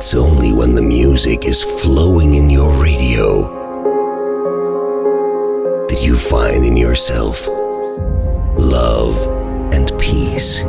It's 0.00 0.14
only 0.14 0.50
when 0.54 0.74
the 0.74 0.80
music 0.80 1.44
is 1.44 1.62
flowing 1.62 2.32
in 2.32 2.48
your 2.48 2.72
radio 2.82 3.42
that 5.88 6.00
you 6.02 6.16
find 6.16 6.64
in 6.64 6.74
yourself 6.74 7.46
love 8.56 9.26
and 9.74 9.92
peace. 10.00 10.62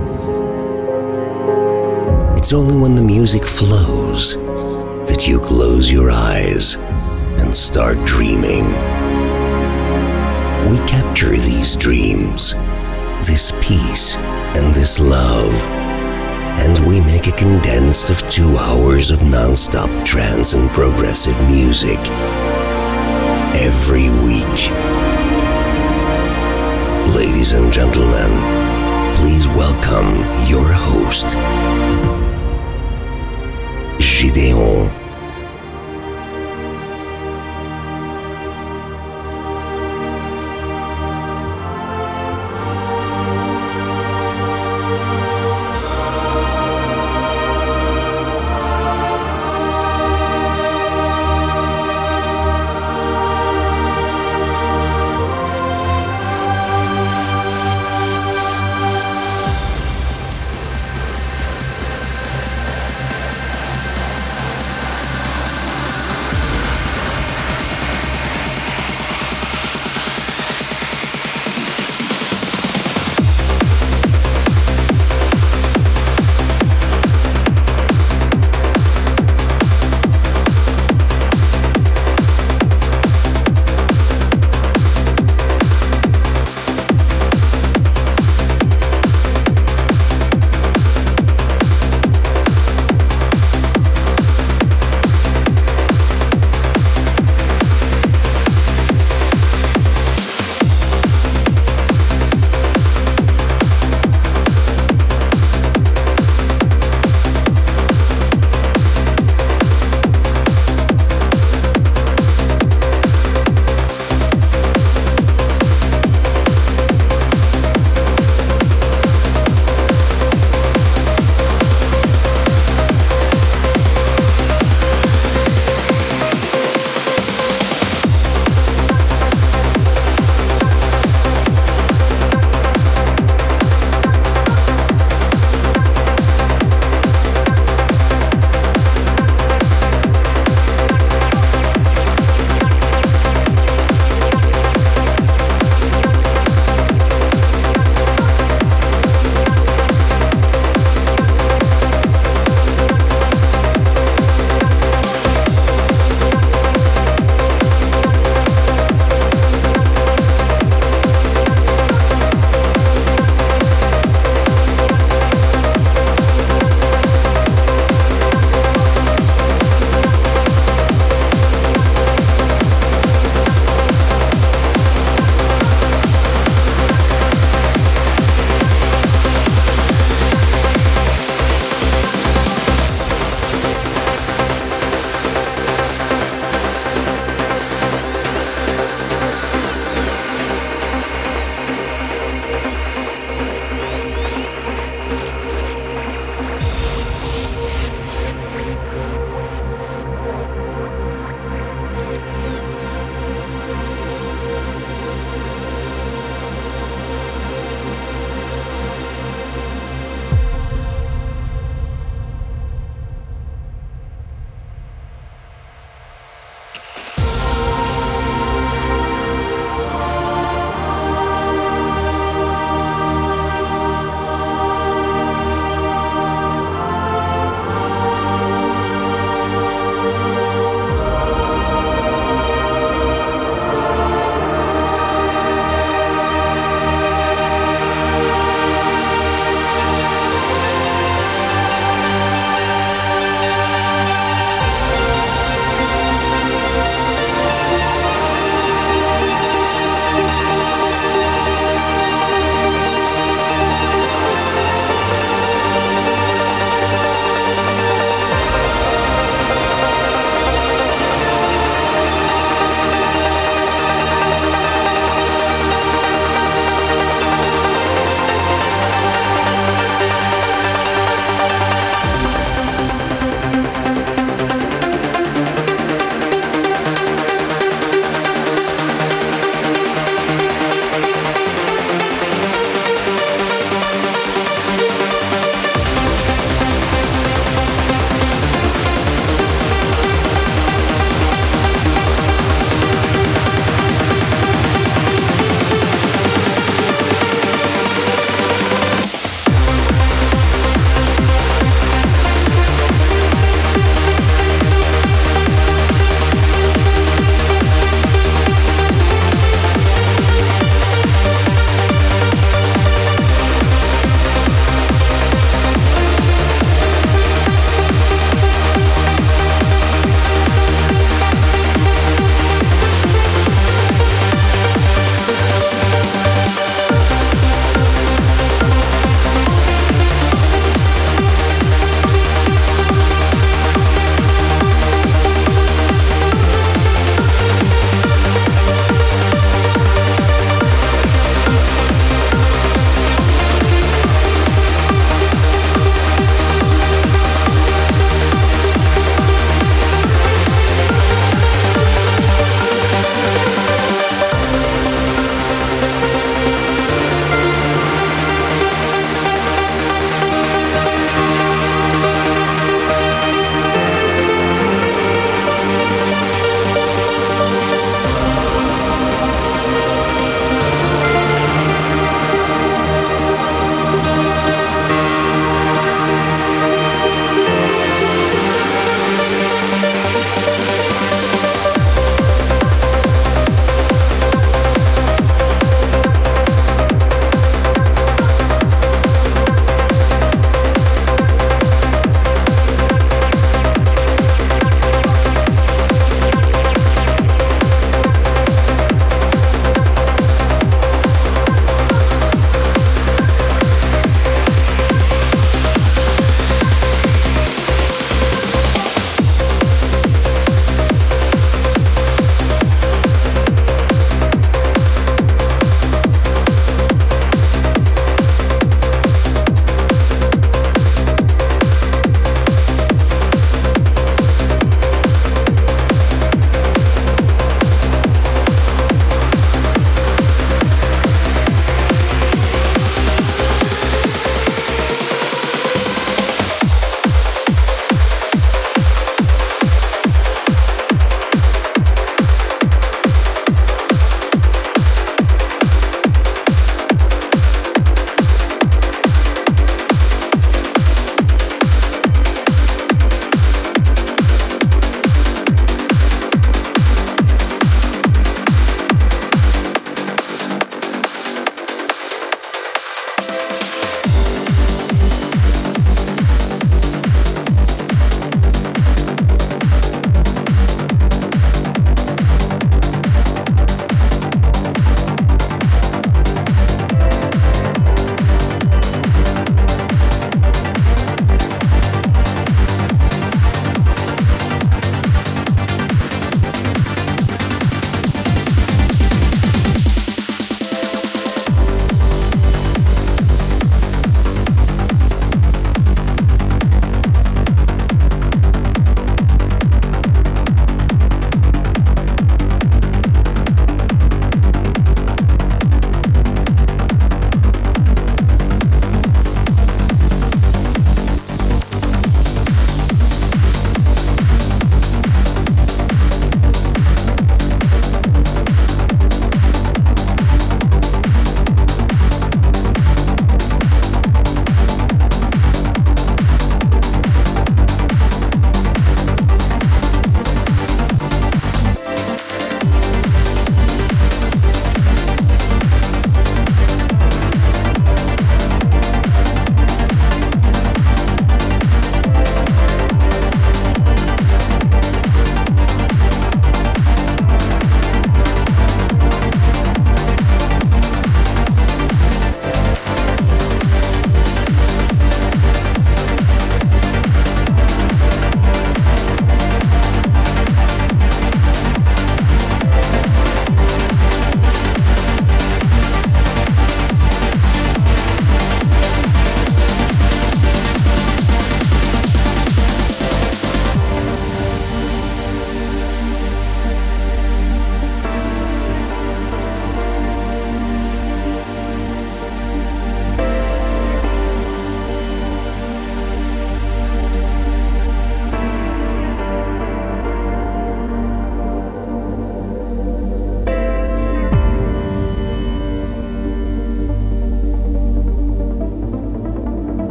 It's 2.37 2.51
only 2.51 2.75
when 2.75 2.95
the 2.95 3.03
music 3.05 3.45
flows 3.45 4.35
that 4.35 5.25
you 5.25 5.39
close 5.39 5.89
your 5.89 6.11
eyes 6.11 6.75
and 7.39 7.55
start 7.55 7.95
dreaming. 8.05 8.65
We 10.69 10.77
capture 10.89 11.29
these 11.29 11.77
dreams, 11.77 12.53
this 13.25 13.53
peace, 13.61 14.17
and 14.17 14.75
this 14.75 14.99
love, 14.99 15.80
and 16.59 16.79
we 16.87 16.99
make 17.01 17.27
a 17.27 17.31
condensed 17.31 18.09
of 18.09 18.27
two 18.29 18.55
hours 18.57 19.11
of 19.11 19.23
non-stop 19.23 19.89
trance 20.05 20.53
and 20.53 20.69
progressive 20.71 21.37
music 21.49 21.99
every 23.55 24.09
week. 24.23 24.71
Ladies 27.15 27.53
and 27.53 27.71
gentlemen, 27.71 28.31
please 29.17 29.47
welcome 29.49 30.09
your 30.49 30.65
host, 30.71 31.35
Gideon. 33.99 35.00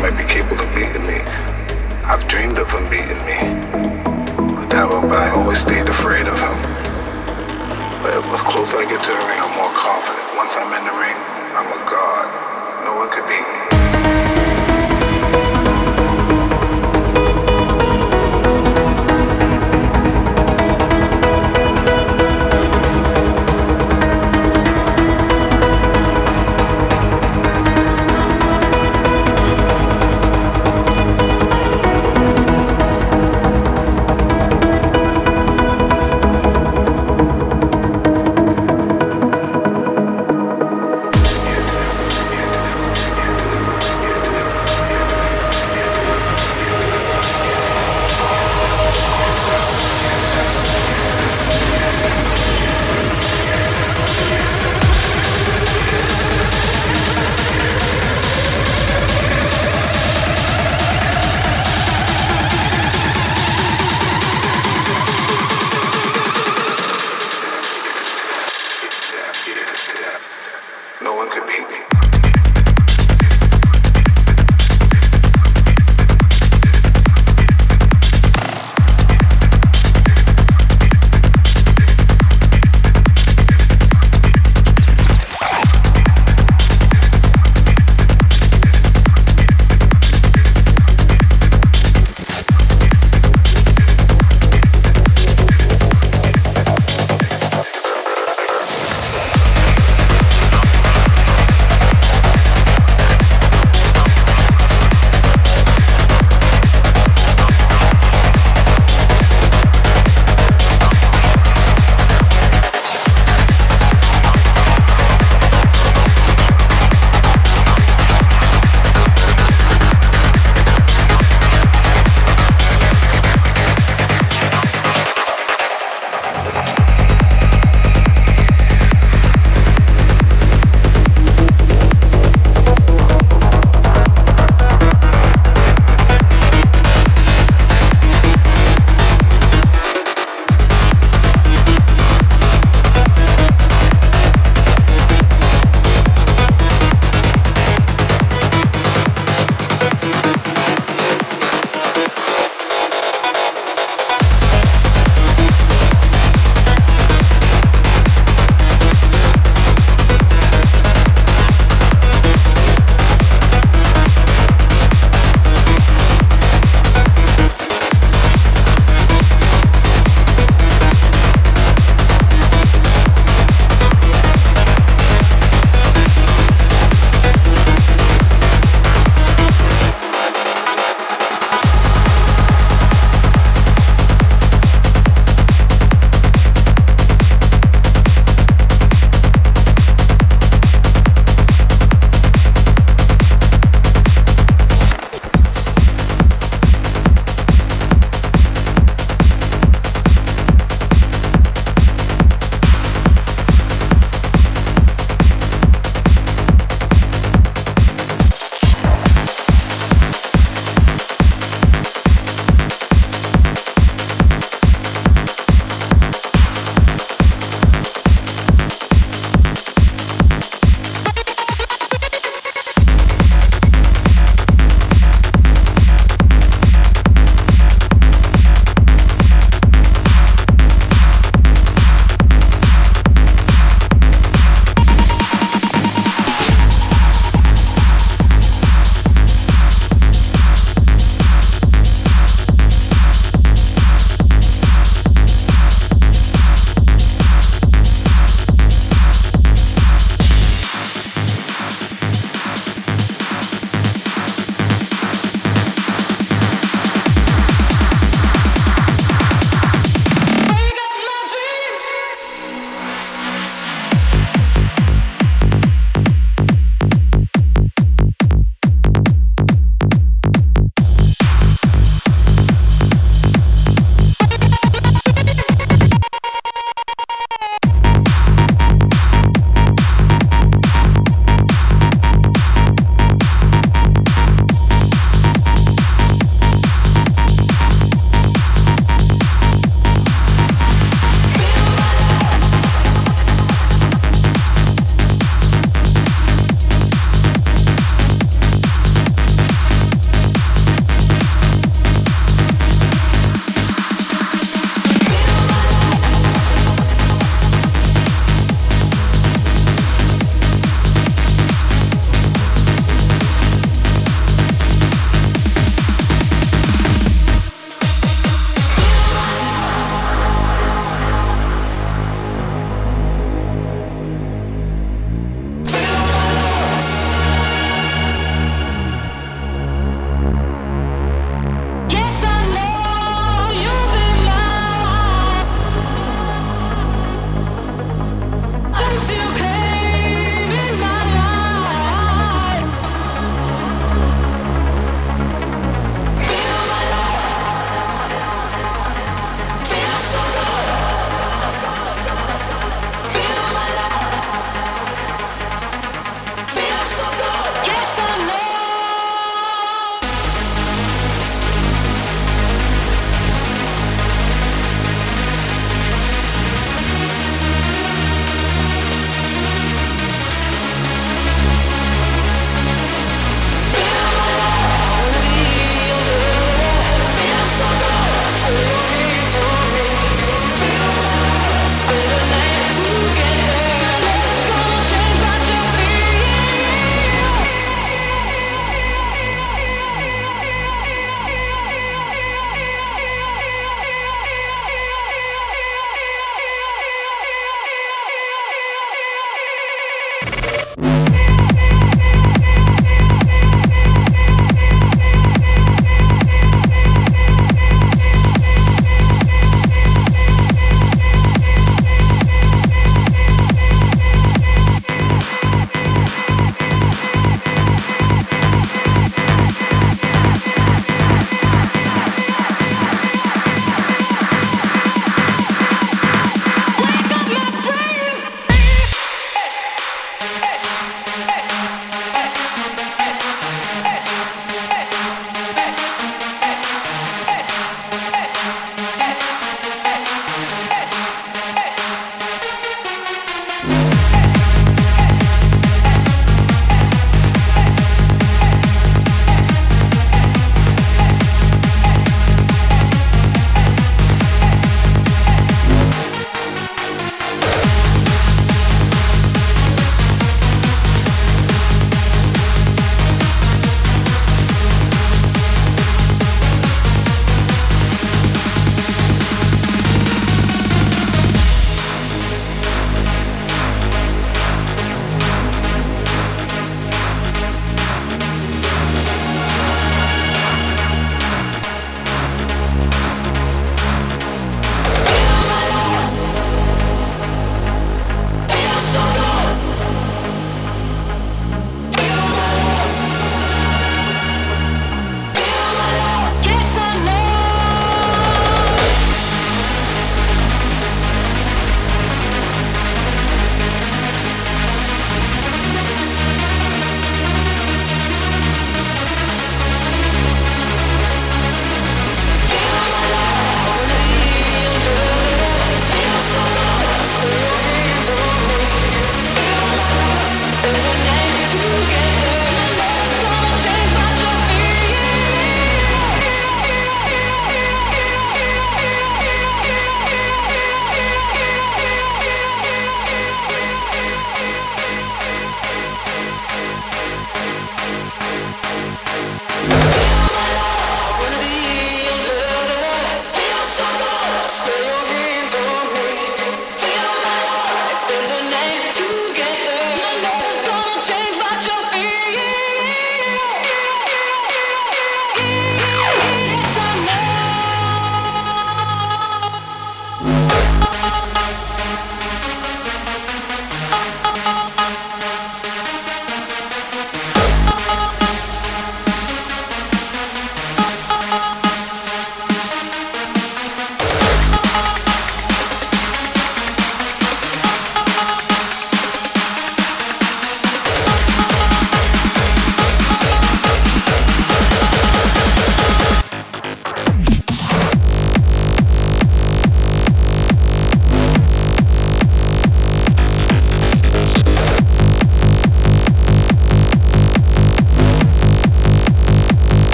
Might 0.00 0.16
be 0.16 0.24
capable 0.24 0.62
of 0.62 0.74
beating 0.74 1.06
me. 1.06 1.18
I've 2.06 2.26
dreamed 2.28 2.58
of 2.58 2.70
him 2.70 2.88
beating 2.88 3.18
me. 3.26 3.38
But 4.54 4.70
that 4.70 4.86
but 4.86 5.18
I 5.18 5.30
always 5.34 5.58
stayed 5.58 5.88
afraid 5.88 6.28
of 6.28 6.38
him. 6.38 6.54
But 8.02 8.22
the 8.22 8.38
closer 8.46 8.78
I 8.78 8.86
get 8.86 9.02
to 9.02 9.10
the 9.10 9.24
ring, 9.26 9.40
I'm 9.42 9.54
more 9.58 9.74
confident. 9.74 10.22
Once 10.38 10.54
I'm 10.54 10.70
in 10.70 10.84
the 10.86 10.94
ring, 11.02 11.18
I'm 11.58 11.66
a 11.66 11.80
god. 11.90 12.26
No 12.86 12.94
one 12.94 13.10
could 13.10 13.26
beat 13.26 13.42
me. 13.42 14.27